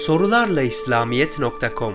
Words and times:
Sorularla 0.00 0.62
İslamiyet.com 0.62 1.94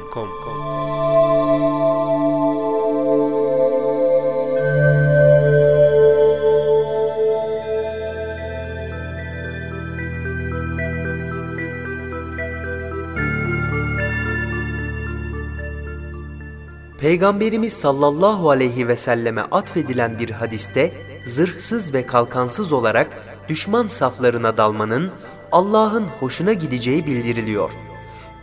Peygamberimiz 17.00 17.74
sallallahu 17.74 18.50
aleyhi 18.50 18.88
ve 18.88 18.96
selleme 18.96 19.42
atfedilen 19.42 20.20
bir 20.20 20.30
hadiste 20.30 20.92
zırhsız 21.26 21.94
ve 21.94 22.06
kalkansız 22.06 22.74
olarak 22.74 23.08
düşman 23.50 23.88
saflarına 23.88 24.58
dalmanın 24.58 25.12
Allah'ın 25.52 26.08
hoşuna 26.20 26.54
gideceği 26.54 27.06
bildiriliyor. 27.06 27.85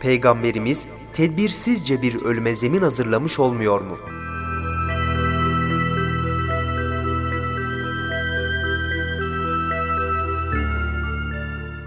Peygamberimiz 0.03 0.87
tedbirsizce 1.13 2.01
bir 2.01 2.21
ölüme 2.21 2.55
zemin 2.55 2.81
hazırlamış 2.81 3.39
olmuyor 3.39 3.81
mu? 3.81 3.97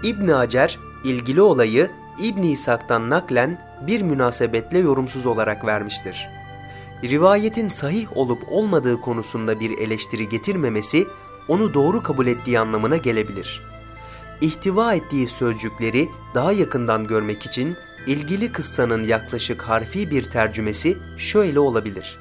İbn 0.03 0.27
Hacer 0.27 0.79
ilgili 1.03 1.41
olayı 1.41 1.91
İbn 2.19 2.41
İshak'tan 2.41 3.09
naklen 3.09 3.61
bir 3.87 4.01
münasebetle 4.01 4.77
yorumsuz 4.77 5.25
olarak 5.25 5.65
vermiştir. 5.65 6.27
Rivayetin 7.03 7.67
sahih 7.67 8.17
olup 8.17 8.43
olmadığı 8.51 9.01
konusunda 9.01 9.59
bir 9.59 9.79
eleştiri 9.79 10.29
getirmemesi 10.29 11.07
onu 11.47 11.73
doğru 11.73 12.03
kabul 12.03 12.27
ettiği 12.27 12.59
anlamına 12.59 12.97
gelebilir. 12.97 13.61
İhtiva 14.41 14.93
ettiği 14.93 15.27
sözcükleri 15.27 16.09
daha 16.35 16.51
yakından 16.51 17.07
görmek 17.07 17.45
için 17.45 17.77
ilgili 18.07 18.51
kıssanın 18.51 19.03
yaklaşık 19.03 19.61
harfi 19.61 20.11
bir 20.11 20.23
tercümesi 20.23 20.97
şöyle 21.17 21.59
olabilir. 21.59 22.17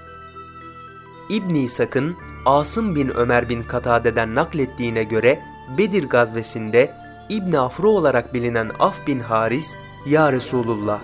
İbn 1.28 1.54
İshak'ın 1.54 2.16
Asım 2.46 2.94
bin 2.94 3.08
Ömer 3.08 3.48
bin 3.48 3.62
Katade'den 3.62 4.34
naklettiğine 4.34 5.04
göre 5.04 5.42
Bedir 5.78 6.04
gazvesinde 6.04 6.94
İbn 7.28 7.52
Afro 7.52 7.88
olarak 7.88 8.34
bilinen 8.34 8.70
Af 8.78 9.06
bin 9.06 9.20
Haris, 9.20 9.76
Ya 10.06 10.32
Resulullah, 10.32 11.00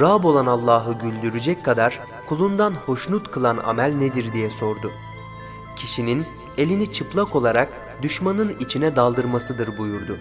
Rab 0.00 0.24
olan 0.24 0.46
Allah'ı 0.46 0.98
güldürecek 0.98 1.64
kadar 1.64 2.00
kulundan 2.28 2.74
hoşnut 2.86 3.30
kılan 3.30 3.56
amel 3.56 3.94
nedir 3.94 4.32
diye 4.32 4.50
sordu. 4.50 4.92
Kişinin 5.76 6.26
elini 6.58 6.92
çıplak 6.92 7.36
olarak 7.36 7.68
düşmanın 8.02 8.56
içine 8.60 8.96
daldırmasıdır 8.96 9.78
buyurdu. 9.78 10.18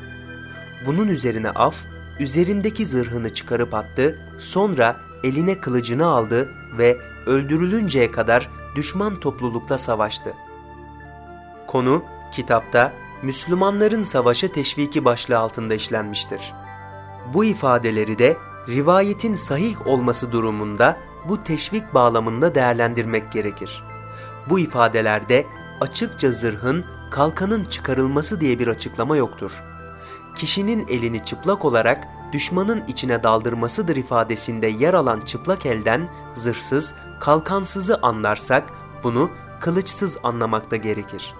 Bunun 0.85 1.07
üzerine 1.07 1.49
Af, 1.49 1.85
üzerindeki 2.19 2.85
zırhını 2.85 3.33
çıkarıp 3.33 3.73
attı, 3.73 4.19
sonra 4.39 4.97
eline 5.23 5.59
kılıcını 5.59 6.05
aldı 6.05 6.49
ve 6.77 6.97
öldürülünceye 7.25 8.11
kadar 8.11 8.49
düşman 8.75 9.19
toplulukta 9.19 9.77
savaştı. 9.77 10.33
Konu 11.67 12.03
kitapta 12.31 12.93
Müslümanların 13.21 14.01
savaşa 14.01 14.47
teşviki 14.47 15.05
başlığı 15.05 15.37
altında 15.37 15.73
işlenmiştir. 15.73 16.53
Bu 17.33 17.45
ifadeleri 17.45 18.19
de 18.19 18.37
rivayetin 18.69 19.35
sahih 19.35 19.87
olması 19.87 20.31
durumunda 20.31 20.97
bu 21.29 21.43
teşvik 21.43 21.93
bağlamında 21.93 22.55
değerlendirmek 22.55 23.31
gerekir. 23.31 23.83
Bu 24.49 24.59
ifadelerde 24.59 25.45
açıkça 25.81 26.31
zırhın, 26.31 26.85
kalkanın 27.11 27.63
çıkarılması 27.63 28.41
diye 28.41 28.59
bir 28.59 28.67
açıklama 28.67 29.17
yoktur. 29.17 29.51
Kişinin 30.37 30.87
elini 30.87 31.25
çıplak 31.25 31.65
olarak 31.65 32.07
düşmanın 32.33 32.83
içine 32.87 33.23
daldırmasıdır 33.23 33.95
ifadesinde 33.95 34.67
yer 34.67 34.93
alan 34.93 35.19
çıplak 35.19 35.65
elden 35.65 36.09
zırhsız, 36.35 36.95
kalkansızı 37.19 37.99
anlarsak 38.01 38.63
bunu 39.03 39.29
kılıçsız 39.59 40.17
anlamakta 40.23 40.75
gerekir. 40.75 41.33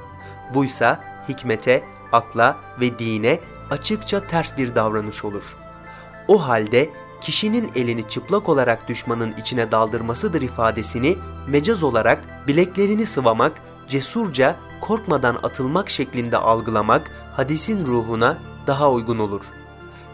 Buysa 0.54 1.04
hikmete, 1.30 1.84
akla 2.12 2.58
ve 2.82 3.00
dine 3.00 3.40
açıkça 3.72 4.28
ters 4.28 4.58
bir 4.58 4.76
davranış 4.76 5.26
olur. 5.26 5.58
O 6.28 6.48
halde 6.48 6.90
kişinin 7.22 7.72
elini 7.76 8.08
çıplak 8.10 8.50
olarak 8.50 8.88
düşmanın 8.88 9.34
içine 9.38 9.72
daldırmasıdır 9.72 10.42
ifadesini 10.42 11.18
mecaz 11.48 11.84
olarak 11.84 12.48
bileklerini 12.48 13.06
sıvamak, 13.06 13.62
cesurca 13.88 14.56
korkmadan 14.82 15.36
atılmak 15.44 15.90
şeklinde 15.90 16.38
algılamak 16.38 17.12
hadisin 17.36 17.86
ruhuna 17.86 18.38
daha 18.68 18.92
uygun 18.92 19.20
olur. 19.20 19.42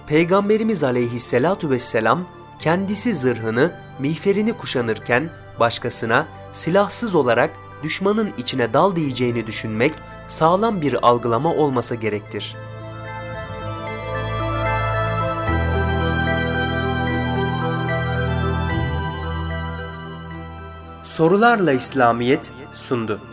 Peygamberimiz 0.08 0.84
aleyhissalatu 0.84 1.69
vesselam 1.69 2.25
kendisi 2.59 3.16
zırhını, 3.16 3.72
miğferini 4.00 4.53
kuşanırken 4.53 5.30
başkasına 5.59 6.25
silahsız 6.52 7.16
olarak 7.16 7.52
düşmanın 7.84 8.34
içine 8.38 8.74
dal 8.74 8.96
diyeceğini 8.96 9.47
düşünmek 9.47 9.94
sağlam 10.28 10.81
bir 10.81 11.08
algılama 11.08 11.53
olmasa 11.53 11.96
gerektir. 11.96 12.56
Sorularla 21.03 21.72
İslamiyet 21.72 22.53
sundu. 22.74 23.33